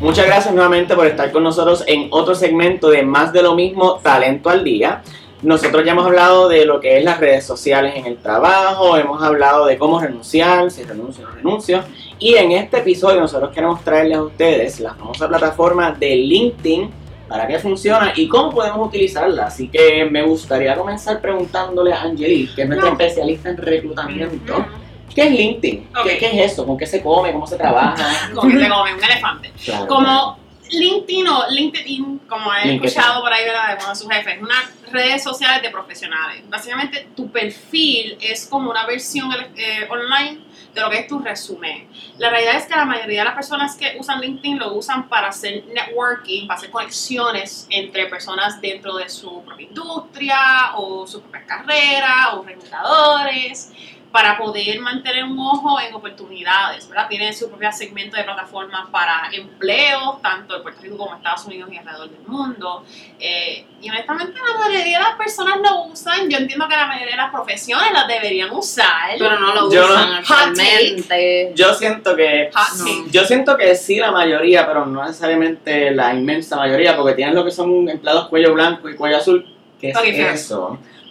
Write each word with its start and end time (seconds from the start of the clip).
Muchas 0.00 0.26
gracias 0.26 0.54
nuevamente 0.54 0.94
por 0.94 1.06
estar 1.06 1.32
con 1.32 1.42
nosotros 1.42 1.82
en 1.86 2.08
otro 2.10 2.34
segmento 2.34 2.90
de 2.90 3.02
Más 3.02 3.32
de 3.32 3.42
lo 3.42 3.54
mismo, 3.54 3.98
Talento 4.02 4.50
al 4.50 4.62
Día. 4.62 5.02
Nosotros 5.42 5.84
ya 5.84 5.92
hemos 5.92 6.06
hablado 6.06 6.48
de 6.48 6.66
lo 6.66 6.80
que 6.80 6.98
es 6.98 7.04
las 7.04 7.18
redes 7.18 7.44
sociales 7.44 7.94
en 7.96 8.04
el 8.06 8.18
trabajo, 8.18 8.96
hemos 8.96 9.22
hablado 9.22 9.66
de 9.66 9.78
cómo 9.78 9.98
renunciar, 10.00 10.70
si 10.70 10.82
renuncio 10.82 11.24
o 11.24 11.28
no 11.28 11.34
renuncio. 11.36 11.82
Y 12.18 12.34
en 12.34 12.52
este 12.52 12.78
episodio 12.78 13.20
nosotros 13.20 13.50
queremos 13.54 13.82
traerles 13.82 14.18
a 14.18 14.22
ustedes 14.22 14.80
la 14.80 14.94
famosa 14.94 15.28
plataforma 15.28 15.92
de 15.92 16.14
LinkedIn, 16.14 16.90
para 17.28 17.46
qué 17.46 17.58
funciona 17.58 18.12
y 18.14 18.28
cómo 18.28 18.50
podemos 18.50 18.86
utilizarla. 18.86 19.46
Así 19.46 19.68
que 19.68 20.04
me 20.04 20.22
gustaría 20.22 20.76
comenzar 20.76 21.20
preguntándole 21.20 21.92
a 21.92 22.02
Angelique, 22.02 22.54
que 22.54 22.62
es 22.62 22.68
nuestra 22.68 22.90
No. 22.90 22.96
especialista 22.98 23.48
en 23.50 23.56
reclutamiento. 23.56 24.66
¿Qué 25.14 25.22
es 25.22 25.30
LinkedIn? 25.30 25.88
¿Qué, 26.04 26.18
qué 26.18 26.26
es 26.26 26.52
eso? 26.52 26.66
¿Con 26.66 26.76
qué 26.76 26.86
se 26.86 27.02
come? 27.02 27.32
¿Cómo 27.32 27.46
se 27.46 27.56
trabaja? 27.56 28.30
Como 28.34 28.50
que 28.50 28.58
se 28.58 28.68
come 28.68 28.94
un 28.94 29.04
elefante. 29.04 29.52
Claro. 29.64 29.86
Como 29.86 30.38
LinkedIn 30.70 31.28
o 31.28 31.44
LinkedIn, 31.48 32.18
como 32.28 32.52
he 32.52 32.66
LinkedIn. 32.66 32.84
escuchado 32.84 33.22
por 33.22 33.32
ahí 33.32 33.44
¿verdad? 33.44 33.68
de 33.68 33.74
uno 33.76 33.88
de 33.90 33.94
sus 33.94 34.08
jefes, 34.08 34.34
es 34.36 34.42
una 34.42 34.70
redes 34.90 35.22
sociales 35.22 35.62
de 35.62 35.70
profesionales. 35.70 36.42
Básicamente, 36.48 37.08
tu 37.14 37.30
perfil 37.30 38.16
es 38.20 38.46
como 38.46 38.70
una 38.70 38.86
versión 38.86 39.30
eh, 39.56 39.86
online 39.88 40.40
de 40.74 40.80
lo 40.80 40.90
que 40.90 40.98
es 41.00 41.06
tu 41.06 41.18
resumen. 41.18 41.88
La 42.18 42.30
realidad 42.30 42.56
es 42.56 42.66
que 42.66 42.76
la 42.76 42.84
mayoría 42.84 43.20
de 43.20 43.24
las 43.24 43.34
personas 43.34 43.76
que 43.76 43.96
usan 43.98 44.20
LinkedIn 44.20 44.58
lo 44.58 44.74
usan 44.74 45.08
para 45.08 45.28
hacer 45.28 45.64
networking, 45.72 46.46
para 46.46 46.58
hacer 46.58 46.70
conexiones 46.70 47.66
entre 47.70 48.06
personas 48.06 48.60
dentro 48.60 48.96
de 48.96 49.08
su 49.08 49.42
propia 49.42 49.66
industria 49.66 50.72
o 50.76 51.06
su 51.06 51.22
propia 51.22 51.46
carrera 51.46 52.34
o 52.34 52.42
reclutadores 52.42 53.72
para 54.16 54.38
poder 54.38 54.80
mantener 54.80 55.24
un 55.24 55.38
ojo 55.38 55.78
en 55.78 55.92
oportunidades, 55.92 56.88
¿verdad? 56.88 57.06
Tiene 57.06 57.34
su 57.34 57.50
propio 57.50 57.70
segmento 57.70 58.16
de 58.16 58.24
plataformas 58.24 58.88
para 58.90 59.28
empleo, 59.30 60.18
tanto 60.22 60.56
en 60.56 60.62
Puerto 60.62 60.80
Rico 60.80 60.96
como 60.96 61.10
en 61.10 61.16
Estados 61.18 61.44
Unidos 61.44 61.68
y 61.70 61.76
alrededor 61.76 62.08
del 62.08 62.22
mundo. 62.26 62.82
Eh, 63.20 63.66
y 63.82 63.90
honestamente 63.90 64.32
la 64.40 64.58
mayoría 64.58 64.96
de 65.00 65.04
las 65.04 65.16
personas 65.16 65.58
lo 65.62 65.82
usan. 65.92 66.30
Yo 66.30 66.38
entiendo 66.38 66.66
que 66.66 66.76
la 66.76 66.86
mayoría 66.86 67.10
de 67.10 67.16
las 67.18 67.30
profesiones 67.30 67.92
las 67.92 68.08
deberían 68.08 68.50
usar. 68.52 69.10
Pero 69.18 69.38
no 69.38 69.52
lo 69.54 69.70
Yo 69.70 69.86
no- 69.86 69.92
usan 69.92 70.12
actualmente. 70.14 71.52
Yo 71.54 71.74
siento 71.74 72.16
que 72.16 72.48
No. 72.78 73.06
yo 73.10 73.24
siento 73.26 73.58
que 73.58 73.74
sí 73.74 73.96
la 73.96 74.12
mayoría, 74.12 74.66
pero 74.66 74.86
no 74.86 75.04
necesariamente 75.04 75.90
la 75.90 76.14
inmensa 76.14 76.56
mayoría, 76.56 76.96
porque 76.96 77.12
tienen 77.12 77.34
lo 77.34 77.44
que 77.44 77.50
son 77.50 77.86
empleados 77.86 78.28
cuello 78.28 78.54
blanco 78.54 78.88
y 78.88 78.96
cuello 78.96 79.18
azul. 79.18 79.46
¿Qué 79.78 79.90
es 79.90 79.96
Ok, 79.98 80.04
fair. 80.04 80.30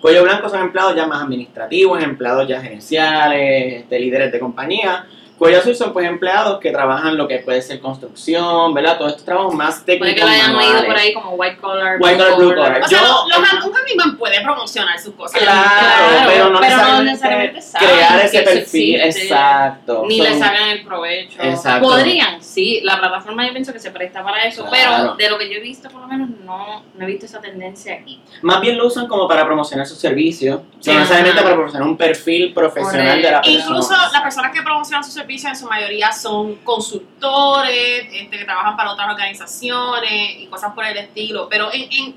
Cuello 0.06 0.22
blanco 0.22 0.48
son 0.50 0.62
empleados 0.62 0.96
ya 0.96 1.08
más 1.08 1.24
administrativos, 1.24 2.04
empleados 2.04 2.48
ya 2.48 2.62
gerenciales, 2.62 3.82
este, 3.82 4.00
líderes 4.00 4.32
de 4.32 4.40
compañía. 4.40 5.04
Cuello 5.38 5.60
azul 5.60 5.76
son 5.76 5.92
pues 5.92 6.08
empleados 6.08 6.60
que 6.60 6.72
trabajan 6.72 7.18
lo 7.18 7.28
que 7.28 7.40
puede 7.40 7.62
ser 7.62 7.80
construcción, 7.82 8.74
¿verdad? 8.74 8.98
Todos 8.98 9.12
estos 9.12 9.26
trabajos 9.26 9.54
más 9.54 9.82
Puede 9.82 10.00
técnicos, 10.00 10.16
que 10.16 10.22
lo 10.22 10.28
hayan 10.28 10.56
oído 10.56 10.62
manuales. 10.74 10.86
por 10.86 10.98
ahí 10.98 11.14
como 11.14 11.30
white 11.32 11.58
collar. 11.58 11.98
White 12.00 12.18
collar, 12.18 12.36
blue 12.38 12.56
collar. 12.56 12.82
O 12.84 12.88
sea, 12.88 13.00
Yo- 13.02 13.06
lo- 13.28 13.42
los- 13.42 13.66
un 13.66 13.76
handyman 13.76 14.18
puede 14.18 14.42
promocionar 14.42 14.98
sus 14.98 15.14
cosas. 15.14 15.42
Claro, 15.42 15.62
Claro, 15.62 16.30
pero 16.32 16.50
no 16.52 16.60
pero 16.62 16.78
no 16.78 17.04
necesariamente, 17.04 17.12
necesariamente 17.12 17.62
saben 17.62 17.90
crear 17.90 18.20
ese 18.26 18.42
perfil, 18.44 18.96
existe. 19.02 19.28
exacto. 19.28 20.04
Ni 20.08 20.18
Son- 20.20 20.26
le 20.28 20.40
sacan 20.40 20.70
el 20.70 20.84
provecho. 20.86 21.42
Exacto. 21.42 21.88
Podrían, 21.90 22.42
sí. 22.42 22.80
La 22.84 22.98
plataforma 23.00 23.46
yo 23.46 23.52
pienso 23.52 23.74
que 23.74 23.80
se 23.80 23.92
presta 23.92 24.24
para 24.24 24.46
eso. 24.46 24.66
Claro. 24.66 24.72
Pero 24.72 25.16
de 25.16 25.30
lo 25.30 25.38
que 25.38 25.50
yo 25.50 25.58
he 25.58 25.62
visto, 25.62 25.90
por 25.90 26.00
lo 26.02 26.08
menos, 26.08 26.30
no, 26.46 26.82
no 26.96 27.04
he 27.04 27.08
visto 27.08 27.26
esa 27.26 27.42
tendencia 27.42 27.94
aquí. 27.96 28.22
Más 28.42 28.62
bien 28.62 28.78
lo 28.78 28.88
usan 28.88 29.08
como 29.08 29.28
para 29.28 29.44
promocionar 29.46 29.86
sus 29.86 29.98
servicios, 29.98 30.62
Sí, 30.80 30.92
no 30.94 31.00
necesariamente 31.00 31.42
para 31.42 31.56
promocionar 31.56 31.88
un 31.90 31.98
perfil 31.98 32.54
profesional 32.54 33.22
de 33.22 33.32
la 33.32 33.42
persona. 33.42 33.64
Incluso 33.66 33.94
las 34.14 34.22
personas 34.22 34.52
que 34.54 34.62
promocionan 34.62 35.04
sus 35.04 35.12
servicios 35.14 35.25
en 35.28 35.56
su 35.56 35.66
mayoría 35.68 36.12
son 36.12 36.56
consultores, 36.58 38.08
este, 38.12 38.38
que 38.38 38.46
trabajan 38.46 38.78
para 38.78 38.92
otras 38.92 39.10
organizaciones 39.10 40.38
y 40.40 40.48
cosas 40.48 40.74
por 40.74 40.86
el 40.86 40.98
estilo. 40.98 41.48
Pero 41.50 41.74
en, 41.74 41.92
en 41.92 42.16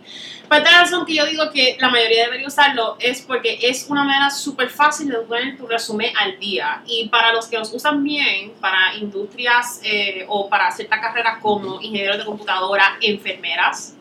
parte 0.49 0.69
de 0.69 0.73
la 0.73 0.83
razón 0.83 1.05
que 1.05 1.15
yo 1.15 1.27
digo 1.27 1.51
que 1.51 1.77
la 1.81 1.89
mayoría 1.89 2.25
debería 2.25 2.47
usarlo 2.47 2.97
es 3.01 3.23
porque 3.23 3.59
es 3.63 3.87
una 3.89 4.05
manera 4.05 4.31
súper 4.31 4.71
fácil 4.71 5.09
de 5.09 5.19
poner 5.19 5.57
tu 5.57 5.67
resumen 5.67 6.13
al 6.17 6.39
día. 6.39 6.83
Y 6.87 7.09
para 7.09 7.33
los 7.33 7.47
que 7.47 7.59
los 7.59 7.73
usan 7.73 8.03
bien, 8.05 8.53
para 8.61 8.95
industrias 8.95 9.81
eh, 9.83 10.25
o 10.29 10.49
para 10.49 10.71
ciertas 10.71 11.01
carreras 11.01 11.39
como 11.43 11.81
ingenieros 11.81 12.19
de 12.19 12.25
computadora, 12.25 12.99
enfermeras, 13.01 13.95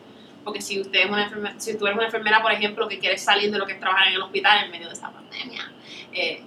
porque 0.44 0.62
si 0.62 0.80
usted 0.80 1.00
es 1.00 1.10
una 1.10 1.24
enfermera, 1.24 1.54
si 1.58 1.76
tú 1.76 1.86
eres 1.86 1.96
una 1.96 2.06
enfermera, 2.06 2.40
por 2.40 2.52
ejemplo, 2.52 2.88
que 2.88 2.98
quieres 2.98 3.22
salir 3.22 3.50
de 3.50 3.58
lo 3.58 3.66
que 3.66 3.72
es 3.72 3.80
trabajar 3.80 4.08
en 4.08 4.14
el 4.14 4.22
hospital 4.22 4.64
en 4.64 4.70
medio 4.70 4.86
de 4.86 4.94
esta 4.94 5.10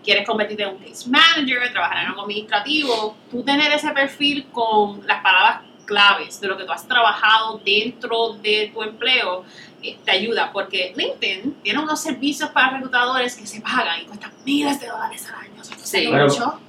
quieres 0.04 0.26
convertirte 0.28 0.64
en 0.64 0.70
un 0.70 0.78
case 0.78 1.10
manager, 1.10 1.72
trabajar 1.72 2.04
en 2.04 2.08
algo 2.10 2.22
administrativo, 2.24 3.16
tú 3.30 3.44
tener 3.44 3.72
ese 3.72 3.92
perfil 3.92 4.48
con 4.52 5.06
las 5.08 5.22
palabras 5.22 5.62
claves 5.86 6.40
de 6.40 6.48
lo 6.48 6.58
que 6.58 6.64
tú 6.64 6.72
has 6.72 6.88
trabajado 6.88 7.60
dentro 7.66 8.34
de 8.42 8.72
tu 8.74 8.82
empleo 8.84 9.44
eh, 9.84 9.98
te 10.06 10.12
ayuda 10.12 10.52
porque 10.54 10.94
LinkedIn 10.96 11.56
tiene 11.64 11.80
unos 11.80 12.00
servicios 12.02 12.50
para 12.52 12.70
reclutadores 12.72 13.36
que 13.36 13.46
se 13.48 13.62
pagan 13.62 14.02
y 14.02 14.06
cuestan 14.06 14.32
miles 14.46 14.80
de 14.80 14.88
dólares 14.88 15.28
al 15.30 15.42
año. 15.46 15.62
Eso 15.62 15.74
Sí. 15.76 16.08
cuesta 16.08 16.12
Pero- 16.12 16.28
mucho 16.28 16.60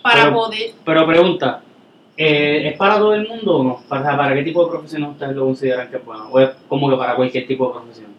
para 0.00 0.22
pero- 0.24 0.34
poder 0.36 0.70
Pero 0.84 1.06
pregunta, 1.06 1.62
eh, 2.16 2.68
¿es 2.70 2.76
para 2.78 2.98
todo 2.98 3.14
el 3.14 3.26
mundo 3.28 3.56
o 3.56 3.64
no? 3.64 3.82
¿Para, 3.88 4.16
¿Para 4.16 4.34
qué 4.34 4.42
tipo 4.42 4.64
de 4.64 4.70
profesión 4.70 5.02
ustedes 5.04 5.34
lo 5.34 5.44
consideran 5.44 5.90
que 5.90 5.96
es 5.96 6.04
bueno? 6.04 6.28
¿O 6.30 6.38
es 6.40 6.50
como 6.68 6.88
que 6.88 6.96
para 6.96 7.16
cualquier 7.16 7.46
tipo 7.46 7.66
de 7.66 7.72
profesión? 7.80 8.14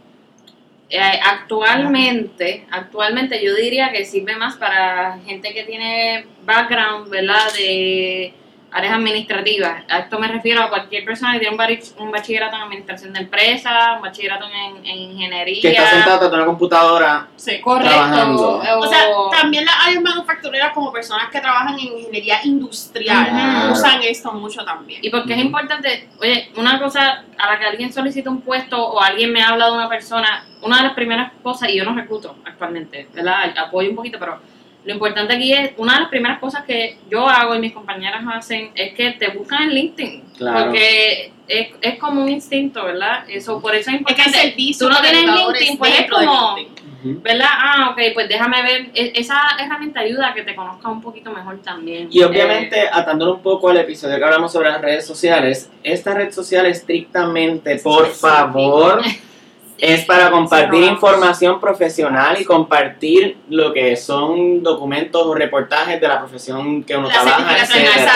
Eh, 0.95 1.19
actualmente, 1.23 2.67
actualmente 2.69 3.43
yo 3.43 3.55
diría 3.55 3.91
que 3.91 4.05
sirve 4.05 4.35
más 4.35 4.57
para 4.57 5.17
gente 5.25 5.51
que 5.51 5.63
tiene 5.63 6.27
background, 6.45 7.09
¿verdad? 7.09 7.51
De 7.57 8.31
áreas 8.73 8.94
administrativas. 8.94 9.84
A 9.89 10.00
esto 10.00 10.19
me 10.19 10.28
refiero 10.28 10.61
a 10.63 10.69
cualquier 10.69 11.06
persona 11.06 11.34
que 11.34 11.39
tiene 11.39 11.53
un, 11.56 11.59
bari- 11.59 11.94
un 12.00 12.11
bachillerato 12.11 12.56
en 12.56 12.61
administración 12.63 13.13
de 13.13 13.19
empresas, 13.19 13.95
un 13.97 14.01
bachillerato 14.01 14.45
en, 14.47 14.78
en 14.85 14.97
ingeniería. 15.11 15.61
que 15.61 15.69
está 15.69 15.89
sentado 15.91 16.19
tras 16.29 16.34
una 16.34 16.45
computadora. 16.45 17.28
sí. 17.35 17.59
Correcto. 17.61 17.89
trabajando. 17.89 18.63
O 18.79 18.88
sea, 18.88 19.06
también 19.31 19.66
las 19.66 19.75
áreas 19.85 20.01
manufactureras 20.03 20.73
como 20.73 20.91
personas 20.91 21.29
que 21.29 21.39
trabajan 21.39 21.73
en 21.79 21.85
ingeniería 21.97 22.39
industrial 22.44 23.29
Claro. 23.29 23.72
usan 23.73 24.01
esto 24.03 24.31
mucho 24.34 24.66
también. 24.66 25.00
Y 25.03 25.09
porque 25.09 25.34
es 25.34 25.40
importante, 25.40 26.09
oye, 26.19 26.51
una 26.57 26.79
cosa 26.79 27.23
a 27.38 27.51
la 27.51 27.59
que 27.59 27.66
alguien 27.66 27.94
solicita 27.94 28.29
un 28.29 28.41
puesto 28.41 28.78
o 28.84 29.00
alguien 29.01 29.31
me 29.31 29.41
habla 29.44 29.67
de 29.67 29.72
una 29.73 29.90
persona, 29.90 30.45
una 30.61 30.78
de 30.78 30.84
las 30.84 30.94
primeras 30.94 31.31
cosas, 31.44 31.69
y 31.69 31.78
yo 31.78 31.84
no 31.85 31.94
recluto 31.94 32.35
actualmente, 32.45 33.07
¿verdad? 33.13 33.53
Apoyo 33.57 33.90
un 33.90 33.95
poquito, 33.95 34.17
pero 34.19 34.40
lo 34.85 34.94
importante 34.94 35.33
aquí 35.33 35.53
es, 35.53 35.71
una 35.77 35.94
de 35.95 35.99
las 36.01 36.09
primeras 36.09 36.39
cosas 36.39 36.63
que 36.66 36.97
yo 37.09 37.27
hago 37.27 37.55
y 37.55 37.59
mis 37.59 37.73
compañeras 37.73 38.23
hacen 38.33 38.71
es 38.75 38.94
que 38.94 39.11
te 39.11 39.29
buscan 39.29 39.63
en 39.63 39.69
LinkedIn. 39.73 40.21
Claro. 40.38 40.66
Porque 40.66 41.31
es, 41.47 41.67
es 41.81 41.99
como 41.99 42.21
un 42.23 42.29
instinto, 42.29 42.83
¿verdad? 42.83 43.23
Eso, 43.29 43.61
por 43.61 43.73
eso 43.75 43.89
es 43.91 43.97
Es 44.01 44.05
que 44.05 44.11
importante. 44.13 44.55
Tú 44.79 44.89
no 44.89 45.01
tienes 45.01 45.23
LinkedIn, 45.25 45.77
pues 45.77 45.99
es 45.99 46.09
como- 46.11 46.55
LinkedIn. 46.57 46.83
¿Verdad? 47.22 47.47
Ah, 47.51 47.89
ok, 47.91 47.99
pues 48.13 48.29
déjame 48.29 48.61
ver. 48.63 48.91
E- 48.93 49.11
Esa 49.16 49.38
herramienta 49.59 49.99
ayuda 49.99 50.29
a 50.29 50.33
que 50.33 50.43
te 50.43 50.55
conozca 50.55 50.88
un 50.88 51.01
poquito 51.01 51.31
mejor 51.31 51.61
también. 51.61 52.07
Y 52.09 52.23
obviamente, 52.23 52.79
Eh, 52.79 52.89
atándolo 52.89 53.33
un 53.35 53.41
poco 53.41 53.69
al 53.69 53.75
episodio 53.77 54.17
que 54.17 54.23
hablamos 54.23 54.53
sobre 54.53 54.69
las 54.69 54.79
redes 54.81 55.05
sociales, 55.05 55.69
esta 55.83 56.13
red 56.13 56.31
social 56.31 56.66
estrictamente, 56.66 57.75
por 57.79 58.07
favor, 58.07 59.01
es 59.78 60.06
para 60.06 60.31
compartir 60.31 60.84
información 60.84 61.59
profesional 61.59 62.39
y 62.39 62.45
compartir 62.45 63.38
lo 63.50 63.73
que 63.73 63.95
son 63.95 64.63
documentos 64.63 65.25
o 65.25 65.34
reportajes 65.34 66.00
de 66.00 66.07
la 66.07 66.19
profesión 66.19 66.84
que 66.84 66.95
uno 66.95 67.07
Las 67.07 67.22
trabaja, 67.22 67.57
etcétera. 67.57 68.11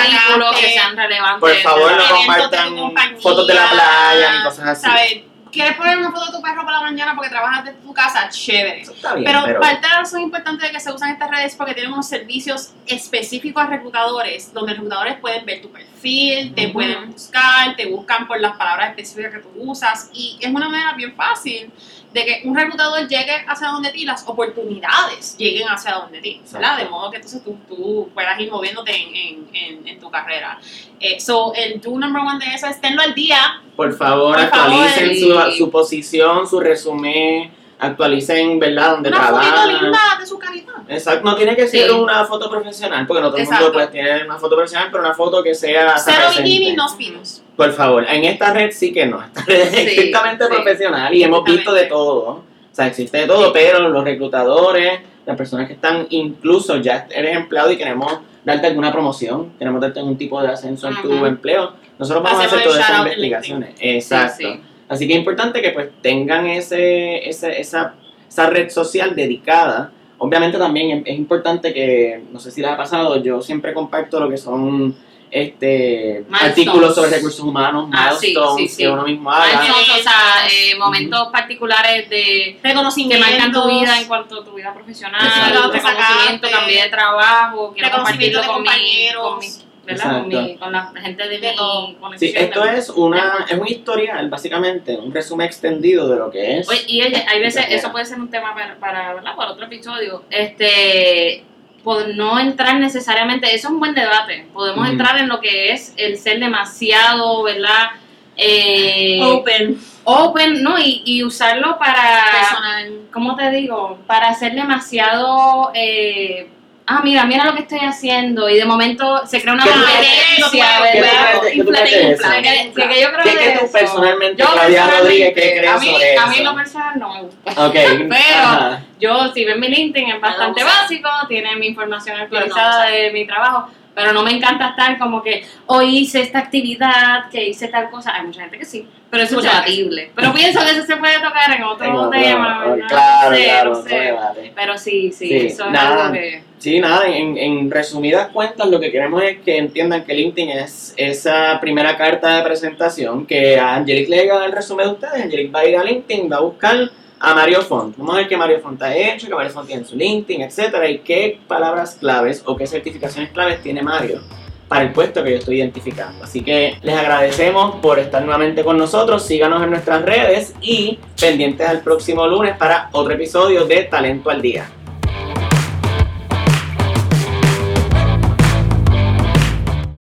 que 0.59 0.67
sean 0.67 0.95
relevantes. 0.95 1.39
Por 1.39 1.55
favor, 1.55 1.91
no 1.91 2.15
compartan 2.15 3.19
fotos 3.19 3.47
de 3.47 3.53
la 3.53 3.69
playa 3.69 4.37
ni 4.37 4.43
cosas 4.43 4.67
así. 4.67 4.81
¿Sabes? 4.81 5.23
¿Quieres 5.57 5.75
poner 5.75 5.97
una 5.97 6.11
foto 6.11 6.27
de 6.27 6.37
tu 6.37 6.41
perro 6.43 6.63
por 6.63 6.71
la 6.71 6.81
mañana 6.81 7.15
porque 7.15 7.31
trabajas 7.31 7.65
desde 7.65 7.79
tu 7.79 7.91
casa? 7.91 8.29
Chévere. 8.29 8.81
Eso 8.81 8.93
está 8.93 9.15
bien, 9.15 9.25
Pero, 9.25 9.41
pero, 9.43 9.59
parte 9.59 9.81
de 9.81 9.87
la 9.87 9.99
razón 10.01 10.21
importante 10.21 10.67
de 10.67 10.71
que 10.71 10.79
se 10.79 10.91
usan 10.91 11.09
estas 11.09 11.31
redes 11.31 11.53
es 11.53 11.55
porque 11.55 11.73
tienen 11.73 11.91
unos 11.91 12.07
servicios 12.07 12.73
específicos 12.85 13.63
a 13.63 13.67
reclutadores, 13.67 14.53
donde 14.53 14.73
reclutadores 14.73 15.17
pueden 15.19 15.47
ver 15.47 15.61
tu 15.63 15.71
perfil, 15.71 16.53
te 16.53 16.69
pueden 16.69 17.11
buscar, 17.11 17.75
te 17.75 17.87
buscan 17.87 18.27
por 18.27 18.39
las 18.39 18.55
palabras 18.55 18.91
específicas 18.91 19.33
que 19.33 19.39
tú 19.39 19.49
usas, 19.57 20.11
y 20.13 20.37
es 20.39 20.53
una 20.53 20.69
manera 20.69 20.93
bien 20.93 21.15
fácil 21.15 21.71
de 22.13 22.25
que 22.25 22.41
un 22.45 22.55
reclutador 22.55 23.07
llegue 23.07 23.33
hacia 23.47 23.67
donde 23.67 23.91
ti, 23.91 24.05
las 24.05 24.27
oportunidades 24.27 25.35
lleguen 25.37 25.67
hacia 25.67 25.93
donde 25.95 26.19
ti, 26.19 26.41
¿verdad? 26.51 26.77
De 26.77 26.85
modo 26.85 27.11
que 27.11 27.17
entonces 27.17 27.43
tú, 27.43 27.57
tú 27.67 28.09
puedas 28.13 28.39
ir 28.39 28.49
moviéndote 28.49 28.91
en, 28.95 29.15
en, 29.15 29.49
en, 29.53 29.87
en 29.87 29.99
tu 29.99 30.09
carrera. 30.09 30.59
Eh, 30.99 31.19
so, 31.19 31.53
el 31.53 31.79
do 31.81 31.91
number 31.91 32.21
one 32.21 32.43
de 32.43 32.55
eso 32.55 32.67
es 32.67 32.79
tenlo 32.81 33.01
al 33.01 33.13
día, 33.13 33.61
por 33.75 33.95
favor, 33.95 34.35
por 34.37 34.49
favor, 34.49 34.73
actualicen 34.85 35.11
y- 35.11 35.19
su, 35.19 35.51
su 35.57 35.69
posición, 35.71 36.47
su 36.47 36.59
resumen, 36.59 37.51
actualicen, 37.79 38.59
¿verdad?, 38.59 38.91
donde 38.91 39.09
una 39.09 39.19
trabajan. 39.19 39.67
linda 39.81 39.99
de 40.19 40.25
su 40.25 40.37
carita. 40.39 40.73
Exacto, 40.87 41.23
no 41.29 41.35
tiene 41.35 41.55
que 41.55 41.67
ser 41.67 41.89
Sí. 41.89 41.95
una 41.95 42.25
foto 42.25 42.49
profesional, 42.49 43.05
porque 43.05 43.21
no 43.21 43.29
todo 43.29 43.37
el 43.37 43.45
mundo 43.47 43.71
puede 43.73 43.87
tener 43.87 44.25
una 44.25 44.37
foto 44.37 44.55
profesional, 44.55 44.89
pero 44.91 45.03
una 45.03 45.13
foto 45.13 45.43
que 45.43 45.53
sea 45.53 45.97
Cero 45.97 46.27
bikini, 46.37 46.73
no 46.75 46.87
spinos. 46.89 47.43
Por 47.55 47.71
favor, 47.73 48.05
en 48.09 48.23
esta 48.25 48.53
red 48.53 48.71
sí 48.71 48.93
que 48.93 49.05
no, 49.05 49.21
esta 49.23 49.43
red 49.45 49.61
es 49.61 49.73
estrictamente 49.73 50.45
sí. 50.45 50.49
profesional 50.53 51.13
y 51.13 51.23
hemos 51.23 51.43
visto 51.43 51.73
de 51.73 51.85
todo. 51.85 52.27
O 52.29 52.43
sea, 52.71 52.87
existe 52.87 53.17
de 53.17 53.25
todo, 53.27 53.51
pero 53.51 53.89
los 53.89 54.03
reclutadores, 54.03 54.99
las 55.25 55.35
personas 55.35 55.67
que 55.67 55.73
están, 55.73 56.07
incluso 56.11 56.77
ya 56.77 57.07
eres 57.09 57.35
empleado 57.35 57.71
y 57.71 57.77
queremos 57.77 58.19
darte 58.45 58.67
alguna 58.67 58.91
promoción, 58.91 59.53
queremos 59.57 59.81
darte 59.81 59.99
algún 59.99 60.17
tipo 60.17 60.41
de 60.41 60.47
ascenso 60.49 60.87
en 60.87 61.01
tu 61.01 61.25
empleo, 61.25 61.73
nosotros 61.99 62.23
vamos 62.23 62.41
a 62.41 62.45
hacer 62.45 62.63
todas 62.63 62.79
esas 62.79 62.99
investigaciones. 62.99 63.75
Exacto. 63.79 64.47
Sí, 64.89 64.93
sí. 64.93 64.93
Así 64.93 65.07
que 65.07 65.13
es 65.13 65.19
importante 65.19 65.61
que 65.61 65.71
pues 65.71 65.89
tengan 66.01 66.47
ese, 66.47 67.27
ese- 67.27 67.59
esa, 67.59 67.95
esa 68.27 68.49
red 68.49 68.69
social 68.69 69.15
dedicada. 69.15 69.91
Obviamente 70.19 70.57
también 70.57 70.99
es, 70.99 71.03
es 71.13 71.17
importante 71.17 71.73
que, 71.73 72.23
no 72.31 72.39
sé 72.39 72.51
si 72.51 72.61
les 72.61 72.71
ha 72.71 72.77
pasado, 72.77 73.21
yo 73.21 73.41
siempre 73.41 73.73
comparto 73.73 74.19
lo 74.19 74.29
que 74.29 74.37
son 74.37 74.95
este 75.29 76.23
Milestones. 76.29 76.41
artículos 76.41 76.95
sobre 76.95 77.09
recursos 77.11 77.41
humanos, 77.41 77.89
Ah, 77.93 78.13
sí, 78.17 78.27
milestones 78.29 78.55
sí, 78.71 78.75
sí. 78.77 78.83
que 78.83 78.89
uno 78.89 79.03
mismo 79.03 79.29
haga. 79.29 79.61
Milestones, 79.61 79.89
o 79.99 80.03
sea, 80.03 80.47
eh, 80.49 80.75
momentos 80.79 81.27
particulares 81.33 82.09
de 82.09 82.23
que 82.23 82.59
Reconocimientos. 82.63 83.29
marcan 83.29 83.51
tu 83.51 83.67
vida 83.67 83.99
en 83.99 84.07
cuanto 84.07 84.39
a 84.41 84.45
tu 84.45 84.53
vida 84.53 84.73
profesional, 84.73 85.21
Exacto. 85.21 85.71
reconocimiento, 85.71 86.47
cambié 86.49 86.83
de 86.83 86.89
trabajo, 86.89 87.73
quiero 87.73 87.89
Reconocimiento 87.89 88.39
compartirlo 88.39 88.41
de 88.41 88.47
con 88.47 88.61
mi, 88.61 88.67
compañeros. 88.69 89.29
con 89.29 89.39
mi, 89.39 89.47
¿verdad? 89.87 90.19
Con, 90.19 90.27
mi- 90.27 90.35
Exacto. 90.35 90.59
con 90.59 90.71
la 90.73 90.91
gente 91.01 91.27
de, 91.27 91.37
mi 91.39 91.47
Sí, 91.47 91.55
conexión. 91.99 92.43
esto 92.43 92.63
de- 92.63 92.77
es 92.77 92.89
una 92.91 93.45
es 93.49 93.57
un 93.57 93.67
historial, 93.67 94.29
básicamente, 94.29 94.95
un 94.97 95.11
resumen 95.13 95.47
extendido 95.47 96.07
de 96.09 96.17
lo 96.17 96.29
que 96.29 96.59
es. 96.59 96.69
Oye, 96.69 96.83
y 96.87 97.01
oye, 97.01 97.25
hay 97.27 97.39
veces, 97.39 97.65
eso 97.69 97.91
puede 97.91 98.05
ser 98.05 98.19
un 98.19 98.29
tema 98.29 98.53
para, 98.53 98.75
para, 98.75 99.13
¿verdad? 99.15 99.35
para 99.35 99.51
otro 99.51 99.65
episodio, 99.65 100.23
este 100.29 101.43
por 101.83 102.09
no 102.15 102.37
entrar 102.37 102.77
necesariamente, 102.81 103.47
eso 103.55 103.67
es 103.69 103.73
un 103.73 103.79
buen 103.79 103.93
debate, 103.93 104.45
podemos 104.53 104.89
entrar 104.89 105.17
en 105.19 105.29
lo 105.29 105.39
que 105.39 105.71
es 105.71 105.93
el 105.95 106.17
ser 106.17 106.37
demasiado, 106.37 107.43
¿verdad? 107.43 107.91
Eh, 108.35 109.19
Open, 109.23 109.79
open, 110.03 110.61
¿no? 110.63 110.77
Y, 110.77 111.01
y 111.05 111.23
usarlo 111.23 111.77
para, 111.79 112.25
personal. 112.39 112.99
¿cómo 113.13 113.35
te 113.37 113.49
digo? 113.51 113.99
Para 114.05 114.33
ser 114.33 114.53
demasiado, 114.53 115.71
eh, 115.73 116.49
ah, 116.87 117.01
mira, 117.03 117.25
mira 117.25 117.43
lo 117.45 117.53
que 117.53 117.61
estoy 117.61 117.79
haciendo, 117.79 118.49
y 118.49 118.55
de 118.55 118.65
momento 118.65 119.25
se 119.27 119.41
crea 119.41 119.53
una 119.53 119.63
¿Qué 119.63 119.69
tú 119.69 119.75
competencia, 119.79 120.79
¿verdad? 120.81 121.41
¿Qué 121.53 121.63
tú 121.63 121.69
crees 121.69 121.91
de 121.91 122.11
eso? 122.13 122.29
Que, 122.31 122.41
que- 122.81 122.89
que 122.89 123.01
yo 123.01 123.11
creo 123.11 123.23
¿Qué, 123.23 123.29
de 123.31 123.37
qué 123.53 123.59
tú 123.59 123.71
personalmente, 123.71 124.41
Yo 124.43 124.51
Claudia 124.51 124.87
Rodríguez, 124.87 125.33
qué 125.35 125.41
crees 125.57 125.71
a 125.71 125.77
mí, 125.77 125.87
sobre 125.91 126.09
a 126.11 126.13
eso? 126.15 126.27
mí 126.27 126.43
lo 126.43 126.55
personal 126.55 126.99
no 126.99 127.13
me 127.13 127.21
gusta. 127.23 127.65
Ok, 127.67 127.75
ajá. 128.11 128.83
Yo, 128.99 129.31
si 129.33 129.45
ven 129.45 129.59
mi 129.59 129.67
LinkedIn, 129.67 130.09
es 130.11 130.21
bastante 130.21 130.63
básico, 130.63 131.09
tiene 131.27 131.55
mi 131.57 131.67
información 131.67 132.17
no 132.17 132.23
actualizada 132.23 132.85
de 132.87 133.11
mi 133.11 133.27
trabajo, 133.27 133.69
pero 133.97 134.13
no 134.13 134.21
me 134.21 134.29
encanta 134.29 134.69
estar 134.69 134.95
como 134.99 135.23
que 135.23 135.43
hoy 135.65 135.97
hice 135.97 136.21
esta 136.21 136.37
actividad, 136.37 137.29
que 137.31 137.49
hice 137.49 137.67
tal 137.67 137.89
cosa. 137.89 138.13
Hay 138.13 138.27
mucha 138.27 138.41
gente 138.41 138.59
que 138.59 138.65
sí, 138.65 138.87
pero 139.09 139.23
es 139.23 139.31
debatible. 139.31 140.11
Pero 140.15 140.31
pienso 140.33 140.59
que 140.63 140.69
eso 140.69 140.83
se 140.85 140.97
puede 140.97 141.15
tocar 141.15 141.51
en 141.55 141.63
otro, 141.63 141.83
En 141.87 141.91
otro- 141.95 142.11
tema. 142.11 142.63
¿verdad? 142.67 142.87
claro, 142.87 143.29
no 143.31 143.35
sé, 143.35 143.43
claro, 143.43 143.69
no 143.73 143.81
sé. 143.81 143.95
debate. 143.95 144.51
Pero 144.55 144.77
sí, 144.77 145.11
sí, 145.11 145.27
Sí, 145.27 145.35
eso 145.47 145.65
es 145.65 145.71
nada. 145.71 146.01
algo 146.05 146.13
que. 146.13 146.43
Sí, 146.59 146.79
nada, 146.79 147.07
en, 147.07 147.37
en 147.39 147.71
resumidas 147.71 148.27
cuentas 148.27 148.67
lo 148.67 148.79
que 148.79 148.91
queremos 148.91 149.23
es 149.23 149.39
que 149.39 149.57
entiendan 149.57 150.03
que 150.05 150.13
LinkedIn 150.13 150.51
es 150.51 150.93
esa 150.95 151.59
primera 151.59 151.97
carta 151.97 152.37
de 152.37 152.43
presentación 152.43 153.25
que 153.25 153.59
a 153.59 153.75
Angelique 153.77 154.11
le 154.11 154.17
llega 154.17 154.45
el 154.45 154.51
resumen 154.51 154.85
de 154.87 154.93
ustedes, 154.93 155.23
Angelique 155.23 155.51
va 155.51 155.61
a 155.61 155.65
ir 155.65 155.75
a 155.75 155.83
LinkedIn, 155.83 156.31
va 156.31 156.37
a 156.37 156.41
buscar 156.41 156.77
a 157.19 157.33
Mario 157.33 157.61
Font. 157.61 157.95
Vamos 157.97 158.15
a 158.15 158.17
ver 158.19 158.27
qué 158.27 158.37
Mario 158.37 158.59
Font 158.59 158.81
ha 158.81 158.95
hecho, 158.95 159.27
que 159.27 159.35
Mario 159.35 159.51
Font 159.51 159.67
tiene 159.67 159.81
en 159.81 159.87
su 159.87 159.95
LinkedIn, 159.95 160.41
etcétera, 160.41 160.89
y 160.89 160.99
qué 160.99 161.39
palabras 161.47 161.97
claves 161.99 162.43
o 162.45 162.55
qué 162.55 162.67
certificaciones 162.67 163.31
claves 163.31 163.61
tiene 163.61 163.81
Mario 163.81 164.21
para 164.67 164.83
el 164.83 164.91
puesto 164.91 165.23
que 165.23 165.31
yo 165.31 165.37
estoy 165.37 165.57
identificando. 165.57 166.23
Así 166.23 166.41
que 166.41 166.77
les 166.81 166.95
agradecemos 166.95 167.77
por 167.77 167.99
estar 167.99 168.21
nuevamente 168.21 168.63
con 168.63 168.77
nosotros, 168.77 169.25
síganos 169.25 169.63
en 169.63 169.71
nuestras 169.71 170.03
redes 170.03 170.53
y 170.61 170.99
pendientes 171.19 171.67
al 171.67 171.81
próximo 171.81 172.27
lunes 172.27 172.57
para 172.57 172.89
otro 172.91 173.13
episodio 173.13 173.65
de 173.65 173.83
Talento 173.83 174.29
al 174.29 174.41
Día. 174.41 174.69